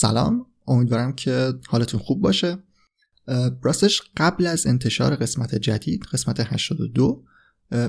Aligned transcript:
سلام. 0.00 0.46
امیدوارم 0.66 1.12
که 1.12 1.52
حالتون 1.66 2.00
خوب 2.00 2.20
باشه. 2.20 2.58
راستش 3.62 4.02
قبل 4.16 4.46
از 4.46 4.66
انتشار 4.66 5.16
قسمت 5.16 5.54
جدید 5.54 6.04
قسمت 6.12 6.40
82 6.40 7.24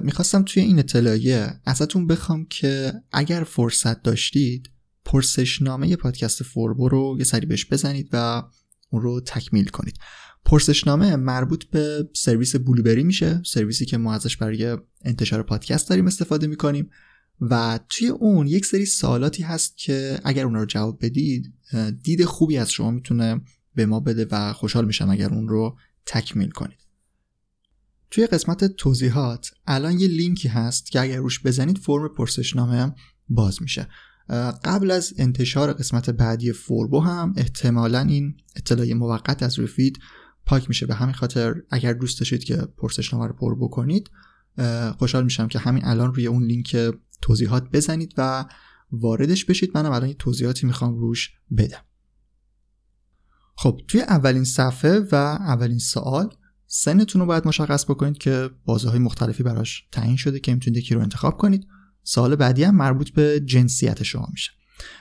می‌خواستم 0.01 0.43
توی 0.43 0.63
این 0.63 0.79
اطلاعیه 0.79 1.61
ازتون 1.65 2.07
بخوام 2.07 2.45
که 2.45 2.93
اگر 3.11 3.43
فرصت 3.43 4.01
داشتید 4.01 4.69
پرسشنامه 5.05 5.95
پادکست 5.95 6.43
فوربو 6.43 6.89
رو 6.89 7.15
یه 7.17 7.23
سری 7.23 7.45
بهش 7.45 7.65
بزنید 7.65 8.09
و 8.13 8.43
اون 8.89 9.01
رو 9.01 9.21
تکمیل 9.21 9.67
کنید. 9.67 9.97
پرسشنامه 10.45 11.15
مربوط 11.15 11.65
به 11.65 12.09
سرویس 12.13 12.55
بلوبری 12.55 13.03
میشه 13.03 13.41
سرویسی 13.45 13.85
که 13.85 13.97
ما 13.97 14.13
ازش 14.13 14.37
برای 14.37 14.77
انتشار 15.05 15.43
پادکست 15.43 15.89
داریم 15.89 16.07
استفاده 16.07 16.47
می‌کنیم. 16.47 16.89
و 17.41 17.79
توی 17.89 18.07
اون 18.07 18.47
یک 18.47 18.65
سری 18.65 18.85
سوالاتی 18.85 19.43
هست 19.43 19.77
که 19.77 20.19
اگر 20.23 20.45
اون 20.45 20.55
رو 20.55 20.65
جواب 20.65 21.05
بدید 21.05 21.53
دید 22.03 22.25
خوبی 22.25 22.57
از 22.57 22.71
شما 22.71 22.91
می‌تونه 22.91 23.41
به 23.75 23.85
ما 23.85 23.99
بده 23.99 24.27
و 24.31 24.53
خوشحال 24.53 24.85
میشم 24.85 25.09
اگر 25.09 25.29
اون 25.29 25.47
رو 25.47 25.77
تکمیل 26.05 26.49
کنید. 26.49 26.79
توی 28.11 28.27
قسمت 28.27 28.63
توضیحات 28.63 29.51
الان 29.67 29.99
یه 29.99 30.07
لینکی 30.07 30.47
هست 30.47 30.91
که 30.91 31.01
اگر 31.01 31.17
روش 31.17 31.43
بزنید 31.43 31.77
فرم 31.77 32.07
پرسشنامه 32.17 32.95
باز 33.29 33.61
میشه. 33.61 33.87
قبل 34.63 34.91
از 34.91 35.13
انتشار 35.17 35.73
قسمت 35.73 36.09
بعدی 36.09 36.51
فوربو 36.51 36.99
هم 36.99 37.33
احتمالا 37.37 37.99
این 37.99 38.37
اطلاعیه 38.55 38.93
موقت 38.93 39.43
از 39.43 39.59
روی 39.59 39.67
feed 39.67 39.99
پاک 40.45 40.69
میشه. 40.69 40.85
به 40.85 40.95
همین 40.95 41.13
خاطر 41.13 41.55
اگر 41.69 41.93
دوست 41.93 42.19
داشتید 42.19 42.43
که 42.43 42.55
پرسشنامه 42.55 43.27
رو 43.27 43.33
پر 43.33 43.55
بکنید 43.55 44.09
خوشحال 44.97 45.23
میشم 45.23 45.47
که 45.47 45.59
همین 45.59 45.85
الان 45.85 46.13
روی 46.13 46.27
اون 46.27 46.43
لینک 46.43 46.75
توضیحات 47.21 47.69
بزنید 47.73 48.13
و 48.17 48.45
واردش 48.91 49.45
بشید. 49.45 49.71
منم 49.75 49.91
الان 49.91 50.13
توضیحاتی 50.13 50.67
می‌خوام 50.67 50.95
روش 50.95 51.31
بدم. 51.57 51.81
خب 53.55 53.81
توی 53.87 54.01
اولین 54.01 54.43
صفحه 54.43 54.99
و 55.11 55.15
اولین 55.15 55.79
سوال 55.79 56.35
سنتون 56.67 57.21
رو 57.21 57.27
باید 57.27 57.47
مشخص 57.47 57.85
بکنید 57.85 58.17
که 58.17 58.49
بازه 58.65 58.89
های 58.89 58.99
مختلفی 58.99 59.43
براش 59.43 59.87
تعیین 59.91 60.15
شده 60.15 60.39
که 60.39 60.53
می‌تونید 60.53 60.77
یکی 60.77 60.95
رو 60.95 61.01
انتخاب 61.01 61.37
کنید. 61.37 61.67
سوال 62.03 62.35
بعدی 62.35 62.63
هم 62.63 62.75
مربوط 62.75 63.09
به 63.09 63.39
جنسیت 63.39 64.03
شما 64.03 64.27
میشه. 64.31 64.51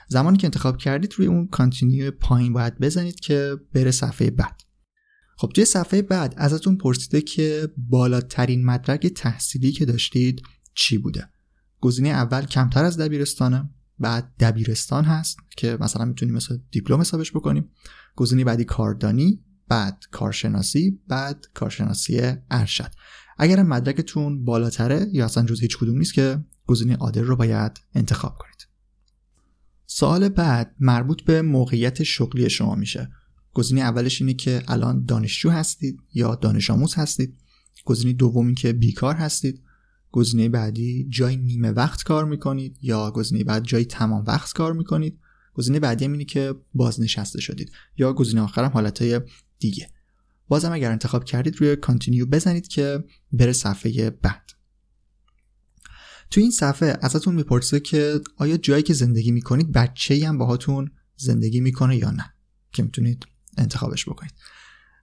زمانی 0.09 0.39
که 0.39 0.47
انتخاب 0.47 0.77
کردید 0.77 1.15
روی 1.17 1.27
اون 1.27 1.47
continue 1.47 2.11
پایین 2.11 2.53
باید 2.53 2.79
بزنید 2.79 3.21
که 3.21 3.57
بره 3.75 3.91
صفحه 3.91 4.31
بعد. 4.31 4.61
خب 5.37 5.53
توی 5.55 5.65
صفحه 5.65 6.03
بعد 6.03 6.35
ازتون 6.37 6.77
پرسیده 6.77 7.21
که 7.21 7.69
بالاترین 7.77 8.65
مدرک 8.65 9.07
تحصیلی 9.07 9.73
که 9.73 9.85
داشتید 9.85 10.43
چی 10.75 10.99
بوده؟ 10.99 11.29
گزینه 11.81 12.09
اول 12.09 12.45
کمتر 12.45 12.85
از 12.85 12.99
دبیرستانه 12.99 13.71
بعد 13.99 14.33
دبیرستان 14.41 15.05
هست 15.05 15.39
که 15.57 15.79
مثلا 15.81 16.05
می‌تونیم 16.05 16.35
مثل 16.35 16.59
دیپلم 16.71 17.01
حسابش 17.01 17.33
بکنیم. 17.33 17.71
گزینه 18.17 18.45
بعدی 18.45 18.65
کاردانی 18.65 19.45
بعد 19.69 20.05
کارشناسی 20.11 21.01
بعد 21.09 21.47
کارشناسی 21.55 22.33
ارشد. 22.51 22.91
اگر 23.39 23.63
مدرکتون 23.63 24.45
بالاتره 24.45 25.07
یا 25.13 25.25
اصلا 25.25 25.47
جز 25.47 25.61
هیچ 25.61 25.79
کدوم 25.79 25.99
نیست 25.99 26.15
که 26.15 26.45
گزینه 26.67 26.97
عادل 26.97 27.25
رو 27.25 27.37
باید 27.37 27.81
انتخاب 27.95 28.39
کنید. 28.39 28.69
سوال 29.87 30.29
بعد 30.29 30.75
مربوط 30.81 31.23
به 31.23 31.43
موقعیت 31.43 32.03
شغلی 32.03 32.51
شما 32.51 32.75
میشه. 32.75 33.11
گزینه 33.53 33.81
اولش 33.81 34.21
اینه 34.21 34.35
که 34.35 34.63
الان 34.69 35.05
دانشجو 35.05 35.51
هستید 35.51 36.01
یا 36.15 36.35
دانش 36.35 36.71
آموز 36.71 36.95
هستید. 36.95 37.39
گزینه 37.85 38.13
دومی 38.13 38.55
که 38.55 38.73
بیکار 38.73 39.15
هستید. 39.15 39.63
گزینه 40.13 40.49
بعدی 40.49 41.07
جای 41.11 41.37
نیمه 41.37 41.71
وقت 41.71 42.03
کار 42.03 42.25
می‌کنید 42.25 42.79
یا 42.83 43.11
گزینه 43.11 43.45
بعد 43.45 43.65
جای 43.65 43.85
تمام 43.85 44.25
وقت 44.27 44.53
کار 44.53 44.73
می‌کنید؟ 44.73 45.19
گزینه 45.55 45.81
بعدی 45.81 46.05
هم 46.05 46.13
اینه 46.13 46.25
که 46.25 46.55
بازنشسته 46.75 47.41
شدید 47.41 47.73
یا 47.97 48.13
گزینه 48.13 48.41
آخرم 48.41 48.71
حالتهای 48.71 49.21
دیگه. 49.59 49.91
بازم 50.49 50.73
اگر 50.73 50.91
انتخاب 50.91 51.25
کردید 51.25 51.57
روی 51.57 51.77
کانتینیو 51.77 52.27
بزنید 52.27 52.69
که 52.69 53.05
بره 53.33 53.53
صفحه 53.53 54.11
بعد. 54.11 54.51
تو 56.31 56.41
این 56.41 56.51
صفحه 56.51 56.99
ازتون 57.01 57.35
می‌پرسه 57.35 57.81
که 57.81 58.21
آیا 58.37 58.57
جایی 58.57 58.83
که 58.83 58.95
زندگی 58.95 59.31
می‌کنید 59.31 59.73
بچه 59.73 60.29
هم 60.29 60.39
باهاتون 60.39 60.91
زندگی 61.17 61.61
می‌کنه 61.61 61.97
یا 61.97 62.11
نه 62.11 62.35
که 62.73 62.83
می‌تونید 62.83 63.27
انتخابش 63.59 64.09
بکنید. 64.09 64.33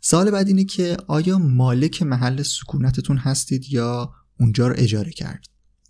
سال 0.01 0.31
بعد 0.31 0.47
اینه 0.47 0.63
که 0.63 0.97
آیا 1.07 1.37
مالک 1.37 2.03
محل 2.03 2.43
سکونتتون 2.43 3.17
هستید 3.17 3.73
یا 3.73 4.13
اونجا 4.39 4.67
رو 4.67 4.75
اجاره 4.77 5.11
کرد. 5.11 5.45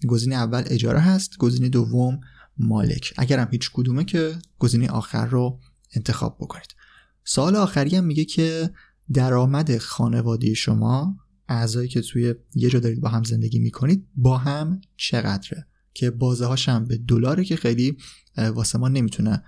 گزینه 0.08 0.36
اول 0.36 0.64
اجاره 0.66 1.00
هست 1.00 1.38
گزینه 1.38 1.70
دوم 1.70 2.20
مالک. 2.58 3.14
اگر 3.18 3.40
هم 3.40 3.48
هیچ 3.52 3.70
کدومه 3.74 4.04
که 4.04 4.36
گزینه 4.60 4.90
آخر 4.90 5.26
رو 5.26 5.60
انتخاب 5.96 6.38
بکنید. 6.40 6.76
سال 7.24 7.56
آخری 7.56 7.96
هم 7.96 8.04
میگه 8.04 8.26
که 8.26 8.70
درآمد 9.14 9.78
خانواده 9.78 10.54
شما 10.54 11.16
اعضایی 11.48 11.88
که 11.88 12.02
توی 12.02 12.36
یه 12.56 12.70
جا 12.70 12.80
دارید 12.80 13.02
با 13.02 13.10
هم 13.10 13.24
زندگی 13.24 13.60
می‌کنید 13.60 14.08
با 14.16 14.38
هم 14.38 14.82
چقدره؟ 14.98 15.68
که 15.94 16.12
بازه 16.12 16.46
هاشم 16.46 16.86
به 16.86 16.98
دلاره 16.98 17.44
که 17.44 17.56
خیلی 17.56 17.98
واسه 18.38 18.78
ما 18.78 18.88
نمی‌تونه 18.88 19.44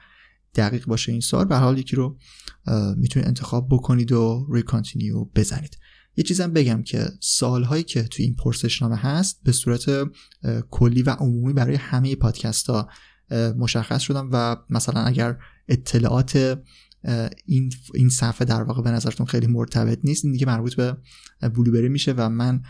دقیق 0.55 0.85
باشه 0.85 1.11
این 1.11 1.21
سال 1.21 1.45
به 1.45 1.57
حال 1.57 1.77
یکی 1.77 1.95
رو 1.95 2.17
می‌تونید 2.97 3.27
انتخاب 3.27 3.67
بکنید 3.71 4.11
و 4.11 4.45
روی 4.49 4.61
کانتینیو 4.61 5.23
بزنید. 5.23 5.77
یه 6.17 6.23
چیزم 6.23 6.53
بگم 6.53 6.83
که 6.83 7.09
سالهایی 7.19 7.83
که 7.83 8.03
توی 8.03 8.25
این 8.25 8.35
پرسشنامه 8.35 8.95
هست 8.95 9.39
به 9.43 9.51
صورت 9.51 9.85
کلی 10.69 11.01
و 11.01 11.09
عمومی 11.09 11.53
برای 11.53 11.75
همه 11.75 12.15
پادکست 12.15 12.69
ها 12.69 12.89
مشخص 13.57 14.01
شدم 14.01 14.29
و 14.31 14.55
مثلا 14.69 15.01
اگر 15.01 15.37
اطلاعات 15.67 16.59
این 17.45 17.73
این 17.93 18.09
صفحه 18.09 18.45
در 18.45 18.63
واقع 18.63 18.81
به 18.81 18.91
نظرتون 18.91 19.25
خیلی 19.25 19.47
مرتبط 19.47 19.99
نیست 20.03 20.25
این 20.25 20.31
دیگه 20.31 20.47
مربوط 20.47 20.75
به 20.75 20.97
بلوبری 21.41 21.89
میشه 21.89 22.13
و 22.17 22.29
من 22.29 22.61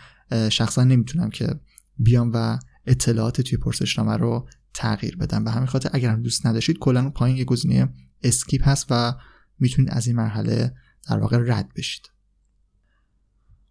شخصا 0.48 0.84
نمی‌تونم 0.84 1.30
که 1.30 1.60
بیام 1.98 2.30
و 2.34 2.58
اطلاعات 2.86 3.40
توی 3.40 3.58
پرسشنامه 3.58 4.16
رو 4.16 4.48
تغییر 4.74 5.16
بدم. 5.16 5.44
به 5.44 5.50
همین 5.50 5.66
خاطر 5.66 5.90
اگر 5.92 6.10
هم 6.10 6.22
دوست 6.22 6.46
نداشتید 6.46 6.78
کلا 6.78 7.10
پایین 7.10 7.36
یه 7.36 7.44
گزینه 7.44 7.88
اسکیپ 8.22 8.68
هست 8.68 8.86
و 8.90 9.14
می‌تونید 9.58 9.90
از 9.90 10.06
این 10.06 10.16
مرحله 10.16 10.74
در 11.08 11.18
واقع 11.18 11.38
رد 11.46 11.68
بشید. 11.76 12.02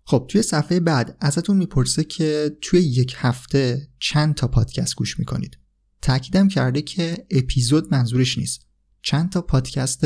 خب 0.09 0.25
توی 0.29 0.41
صفحه 0.41 0.79
بعد 0.79 1.17
ازتون 1.19 1.57
می‌پرسه 1.57 2.03
که 2.03 2.57
توی 2.61 2.79
یک 2.79 3.13
هفته 3.17 3.89
چند 3.99 4.35
تا 4.35 4.47
پادکست 4.47 4.95
گوش 4.95 5.19
می‌کنید. 5.19 5.57
تاکیدم 6.01 6.47
کرده 6.47 6.81
که 6.81 7.27
اپیزود 7.31 7.93
منظورش 7.93 8.37
نیست. 8.37 8.67
چند 9.01 9.31
تا 9.31 9.41
پادکست 9.41 10.05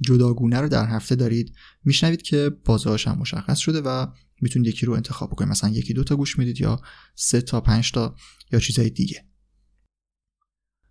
جداگونه 0.00 0.60
رو 0.60 0.68
در 0.68 0.86
هفته 0.86 1.14
دارید. 1.14 1.54
میشنوید 1.84 2.22
که 2.22 2.50
بازهاش 2.64 3.08
هم 3.08 3.18
مشخص 3.18 3.58
شده 3.58 3.80
و 3.80 4.06
می‌تونید 4.40 4.68
یکی 4.68 4.86
رو 4.86 4.92
انتخاب 4.92 5.30
بکنید. 5.30 5.50
مثلا 5.50 5.70
یکی 5.70 5.94
دو 5.94 6.04
تا 6.04 6.16
گوش 6.16 6.38
می‌دید 6.38 6.60
یا 6.60 6.80
سه 7.14 7.40
تا 7.40 7.60
پنج 7.60 7.92
تا 7.92 8.16
یا 8.52 8.60
چیزهای 8.60 8.90
دیگه. 8.90 9.24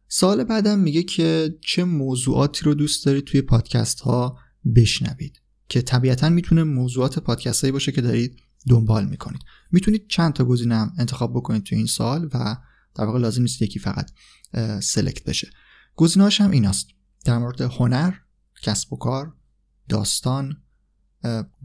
سال 0.08 0.44
بعدم 0.44 0.80
میگه 0.80 1.04
که 1.04 1.58
چه 1.62 1.84
موضوعاتی 1.84 2.66
رو 2.66 2.74
دوست 2.74 3.06
دارید 3.06 3.24
توی 3.24 3.42
پادکست 3.42 4.00
ها 4.00 4.38
بشنوید؟ 4.76 5.42
که 5.70 5.82
طبیعتا 5.82 6.30
می‌تونه 6.30 6.64
موضوعات 6.64 7.20
پادکست 7.20 7.62
هایی 7.62 7.72
باشه 7.72 7.92
که 7.92 8.02
دارید 8.02 8.49
دنبال 8.68 9.06
می‌کنید. 9.06 9.42
می‌تونید 9.72 10.08
چند 10.08 10.34
تا 10.34 10.46
گزینه 10.46 10.76
هم 10.76 10.94
انتخاب 10.98 11.34
بکنید 11.34 11.64
توی 11.64 11.78
این 11.78 11.88
سال 11.88 12.30
و 12.34 12.58
در 12.96 13.04
واقع 13.06 13.20
لازم 13.20 13.42
نیست 13.42 13.62
یکی 13.62 13.80
فقط 13.80 14.12
سلکت 14.82 15.24
بشه. 15.24 15.50
گزینه‌هاش 15.96 16.42
هم 16.42 16.52
ایناست. 16.52 16.88
در 17.26 17.38
مورد 17.38 17.62
هنر 17.62 18.14
کسب 18.64 18.94
و 18.94 18.98
کار 18.98 19.34
داستان 19.90 20.58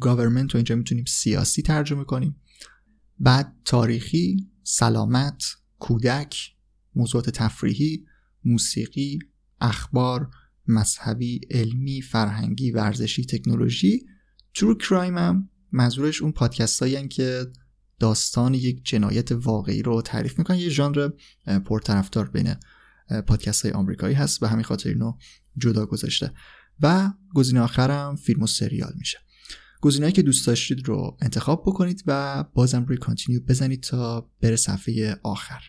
government 0.00 0.54
و 0.54 0.58
اینجا 0.58 0.74
می‌تونیم 0.74 1.04
سیاسی 1.04 1.62
ترجمه 1.62 2.04
کنیم. 2.04 2.36
بعد 3.18 3.56
تاریخی 3.64 4.50
سلامت 4.62 5.44
کودک 5.78 6.54
موضوعات 6.94 7.30
تفریحی 7.30 8.06
موسیقی 8.44 9.18
اخبار 9.60 10.30
مذهبی 10.66 11.40
علمی 11.50 12.02
فرهنگی 12.02 12.70
ورزشی 12.70 13.24
تکنولوژی. 13.24 14.06
true 14.54 14.74
crime 14.74 15.18
هم 15.18 15.50
منظورش 15.74 16.22
اون 16.22 16.32
پادکست 16.32 17.08
که 17.10 17.46
داستان 17.98 18.54
یک 18.54 18.84
جنایت 18.84 19.32
واقعی 19.32 19.82
رو 19.82 20.02
تعریف 20.02 20.38
می‌کنن 20.38 20.58
یه 20.58 20.68
ژانر 20.68 21.10
پرطرفدار 21.66 22.30
بین 22.30 22.54
پادکست 23.26 23.62
های 23.64 23.72
آمریکایی 23.72 24.14
هست 24.14 24.42
و 24.42 24.46
همین 24.46 24.64
خاطر 24.64 24.88
اینو 24.88 25.12
جدا 25.58 25.86
گذاشته. 25.86 26.32
و 26.80 27.12
گزینه 27.34 27.60
آخرم 27.60 28.16
فیلم 28.16 28.42
و 28.42 28.46
سریال 28.46 28.92
میشه. 28.96 29.18
گزینه‌ای 29.80 30.12
که 30.12 30.22
دوست 30.22 30.46
داشتید 30.46 30.88
رو 30.88 31.16
انتخاب 31.22 31.62
بکنید 31.66 32.02
و 32.06 32.44
بازم 32.54 32.84
روی 32.84 32.96
continue 32.96 33.40
بزنید 33.40 33.82
تا 33.82 34.30
بره 34.40 34.56
صفحه 34.56 35.20
آخر. 35.22 35.60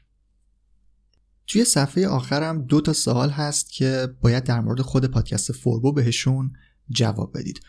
توی 1.48 1.66
صفحه 1.66 2.08
آخرم 2.08 2.62
دو 2.66 2.81
تا 2.81 2.94
سوال 2.94 3.30
هست 3.30 3.72
که 3.72 4.08
باید 4.22 4.44
در 4.44 4.60
مورد 4.60 4.81
خود 4.81 5.06
پادکست 5.06 5.51
فوربو 5.51 5.92
بهشون 5.92 6.54
جواب 6.90 7.38
بدید. 7.38 7.60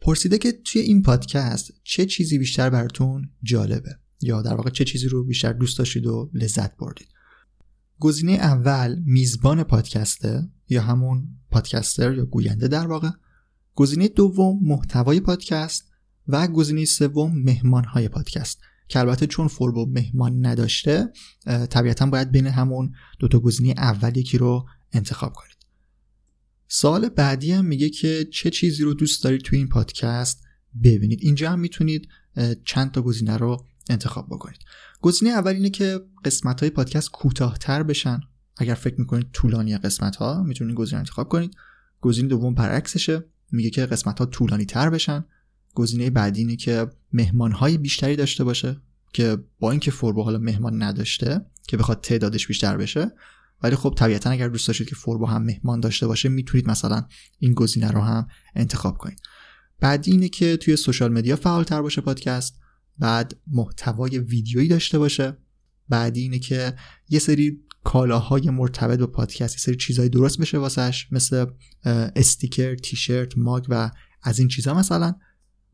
پرسیده 0.00 0.38
که 0.38 0.52
توی 0.52 0.80
این 0.80 1.02
پادکست 1.02 1.72
چه 1.84 2.06
چیزی 2.06 2.38
بیشتر 2.38 2.70
براتون 2.70 3.30
جالبه 3.42 3.98
یا 4.20 4.42
در 4.42 4.54
واقع 4.54 4.70
چه 4.70 4.84
چیزی 4.84 5.08
رو 5.08 5.24
بیشتر 5.24 5.52
دوست 5.52 5.78
داشتید 5.78 6.06
و 6.06 6.30
لذت 6.34 6.76
بردید؟ 6.76 7.08
گزینه 7.98 8.32
اول 8.32 9.02
میزبان 9.04 9.62
پادکسته 9.62 10.48
یا 10.68 10.82
همون 10.82 11.28
پادکستر 11.50 12.14
یا 12.14 12.24
گوینده 12.24 12.68
در 12.68 12.86
واقع. 12.86 13.10
گزینه 13.74 14.08
دوم 14.08 14.58
محتوای 14.62 15.20
پادکست 15.20 15.90
و 16.28 16.48
گزینه 16.48 16.84
سوم 16.84 17.38
مهمانهای 17.38 18.08
پادکست. 18.08 18.60
که 18.90 18.98
البته 18.98 19.26
چون 19.26 19.48
فوربو 19.48 19.86
مهمان 19.86 20.46
نداشته 20.46 21.12
طبیعتا 21.70 22.06
باید 22.06 22.30
بین 22.30 22.46
همون 22.46 22.92
دوتا 23.18 23.38
گزینه 23.38 23.74
اول 23.76 24.16
یکی 24.16 24.38
رو 24.38 24.66
انتخاب 24.92 25.32
کنید. 25.32 25.59
سال 26.72 27.08
بعدی 27.08 27.52
هم 27.52 27.64
میگه 27.64 27.90
که 27.90 28.28
چه 28.32 28.50
چیزی 28.50 28.82
رو 28.82 28.94
دوست 28.94 29.24
دارید 29.24 29.40
توی 29.40 29.58
این 29.58 29.68
پادکست 29.68 30.42
ببینید. 30.84 31.18
اینجا 31.22 31.50
هم 31.50 31.60
می‌تونید 31.60 32.08
چند 32.64 32.90
تا 32.90 33.02
گزینه 33.02 33.36
رو 33.36 33.66
انتخاب 33.88 34.26
بکنید. 34.26 34.58
گزینه 35.00 35.30
اول 35.30 35.52
اینه 35.52 35.70
که 35.70 36.00
قسمت 36.24 36.60
های 36.60 36.70
پادکست 36.70 37.10
کوتاهتر 37.10 37.82
بشن. 37.82 38.20
اگر 38.56 38.74
فکر 38.74 38.94
می‌کنید 39.00 39.26
طولانی 39.32 39.78
قسمت 39.78 40.16
ها 40.16 40.42
می‌تونید 40.42 40.76
گزینه 40.76 40.98
انتخاب 40.98 41.28
کنید. 41.28 41.56
گزینه 42.00 42.28
دوم 42.28 42.54
برعکسشه. 42.54 43.24
میگه 43.52 43.70
که 43.70 43.86
قسمت 43.86 44.18
ها 44.18 44.26
طولانی 44.26 44.64
تر 44.64 44.90
بشن. 44.90 45.24
گزینه 45.74 46.10
بعدی 46.10 46.40
اینه 46.40 46.56
که 46.56 46.86
مهمان 47.12 47.52
های 47.52 47.78
بیشتری 47.78 48.16
داشته 48.16 48.44
باشه 48.44 48.76
که 49.12 49.38
با 49.58 49.70
اینکه 49.70 49.90
فوربو 49.90 50.22
حالا 50.22 50.38
مهمان 50.38 50.82
نداشته 50.82 51.46
که 51.68 51.76
بخواد 51.76 52.00
تعدادش 52.00 52.46
بیشتر 52.46 52.76
بشه 52.76 53.12
ولی 53.62 53.76
خب 53.76 53.94
طبیعتا 53.96 54.30
اگر 54.30 54.48
دوست 54.48 54.66
داشتید 54.68 54.88
که 54.88 54.94
فوربو 54.94 55.26
هم 55.26 55.42
مهمان 55.42 55.80
داشته 55.80 56.06
باشه 56.06 56.28
می‌تونید 56.28 56.68
مثلا 56.68 57.06
این 57.38 57.54
گزینه 57.54 57.90
رو 57.90 58.00
هم 58.00 58.28
انتخاب 58.54 58.98
کنید 58.98 59.20
بعدی 59.80 60.10
اینه 60.10 60.28
که 60.28 60.56
توی 60.56 60.76
social 60.76 61.12
media 61.12 61.36
فعالتر 61.36 61.82
باشه 61.82 62.00
پادکست 62.00 62.60
بعد 62.98 63.36
محتوای 63.46 64.18
ویدیویی 64.18 64.68
داشته 64.68 64.98
باشه. 64.98 65.36
بعدی 65.88 66.20
اینه 66.20 66.38
که 66.38 66.74
یه 67.08 67.18
سری 67.18 67.60
کالاهای 67.84 68.50
مرتبط 68.50 68.98
با 68.98 69.06
پادکست 69.06 69.54
یه 69.54 69.58
سری 69.58 69.76
چیزهای 69.76 70.08
درست 70.08 70.38
بشه 70.38 70.58
واسش 70.58 71.06
مثل 71.12 71.46
استیکر 72.16 72.74
تیشرت 72.74 73.38
ماگ 73.38 73.66
و 73.68 73.90
از 74.22 74.38
این 74.38 74.48
چیزها 74.48 74.74
مثلا. 74.74 75.14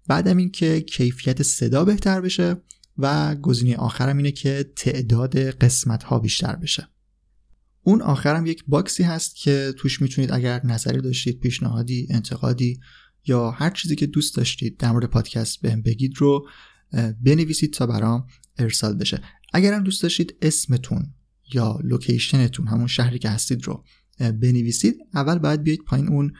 بعدم 0.08 0.36
این 0.36 0.50
که 0.50 0.80
کیفیت 0.80 1.42
صدا 1.42 1.84
بهتر 1.84 2.20
بشه 2.20 2.56
و 2.98 3.34
گزینه 3.34 3.76
آخرم 3.76 4.16
اینه 4.16 4.32
که 4.32 4.72
تعداد 4.76 5.36
قسمت 5.38 6.02
ها 6.02 6.18
بیشتر 6.18 6.56
بشه. 6.56 6.88
اون 7.86 8.02
آخرم 8.02 8.46
یک 8.46 8.64
باکسی 8.66 9.02
هست 9.02 9.36
که 9.36 9.74
توش 9.78 10.02
می‌تونید 10.02 10.32
اگر 10.32 10.60
نظری 10.64 11.00
داشتید 11.00 11.40
پیشنهادی 11.40 12.06
انتقادی 12.10 12.80
یا 13.26 13.50
هر 13.50 13.70
چیزی 13.70 13.96
که 13.96 14.06
دوست 14.06 14.36
داشتید 14.36 14.76
در 14.76 14.92
مورد 14.92 15.06
پادکست 15.06 15.60
بهم 15.60 15.82
بگید 15.82 16.12
رو 16.16 16.48
بنویسید 17.22 17.72
تا 17.72 17.86
برام 17.86 18.26
ارسال 18.58 18.94
بشه. 18.94 19.22
اگرم 19.52 19.84
دوست 19.84 20.02
داشتید 20.02 20.34
اسمتون 20.42 21.14
یا 21.54 21.78
location 21.84 22.44
تون 22.44 22.66
همون 22.66 22.86
شهری 22.86 23.18
که 23.18 23.30
هستید 23.30 23.64
رو 23.64 23.84
بنویسید 24.18 24.96
اول 25.14 25.38
باید 25.38 25.62
بیاید 25.62 25.84
پایین 25.86 26.08
اون 26.08 26.32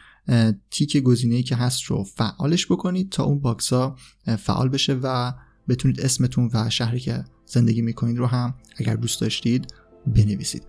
تیک 0.71 0.97
گزینه‌ای 0.97 1.43
که 1.43 1.57
هست 1.57 1.83
رو 1.83 2.05
فعالش 2.05 2.67
بکنید 2.67 3.11
تا 3.11 3.25
اون 3.25 3.41
box 3.41 3.73
ها 3.73 3.97
فعال 4.39 4.69
بشه 4.69 4.95
و 5.03 5.33
بتونید 5.69 6.01
اسمتون 6.01 6.51
و 6.55 6.71
شهری 6.71 7.01
که 7.01 7.25
زندگی 7.47 7.83
می‌کنید 7.83 8.19
رو 8.19 8.27
هم 8.27 8.55
اگر 8.77 8.97
دوست 8.97 9.21
داشتید 9.21 9.75
بنویسید. 10.07 10.63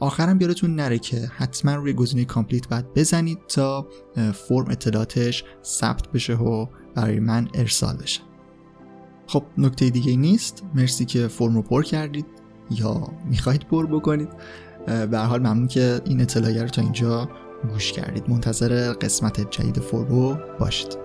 آخرم 0.00 0.38
یادتون 0.38 0.74
نره 0.74 0.98
که 0.98 1.16
حتما 1.16 1.74
روی 1.74 1.92
گزینه 1.92 2.24
complete 2.24 2.68
باید 2.68 2.94
بزنید 2.94 3.38
تا 3.48 3.88
فرم 4.32 4.70
اطلاعاتش 4.70 5.44
ثبت 5.64 6.12
بشه 6.12 6.34
و 6.34 6.66
برای 6.94 7.20
من 7.20 7.48
ارسال 7.54 7.96
بشه. 7.96 8.20
خب 9.26 9.44
نکته 9.58 9.90
دیگه 9.90 10.16
نیست. 10.16 10.62
مرسی 10.74 11.04
که 11.04 11.28
فرم 11.28 11.54
رو 11.54 11.62
پر 11.62 11.82
کردید. 11.82 12.26
یا 12.70 13.08
می‌خواهید 13.30 13.62
پر 13.62 13.86
بکنید. 13.86 14.28
به 15.10 15.18
حال 15.18 15.40
ممنون 15.40 15.66
که 15.66 16.00
این 16.04 16.20
اطلاعیه 16.20 16.62
رو 16.62 16.68
تا 16.68 16.82
اینجا 16.82 17.28
گوش 17.72 17.92
کردید. 17.92 18.30
منتظر 18.30 18.92
قسمت 18.92 19.50
جدید 19.50 19.78
فوربو 19.78 20.36
باشید. 20.60 21.03